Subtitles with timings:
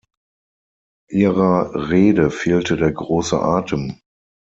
[1.11, 3.99] Ihrer Rede fehlte der große Atem.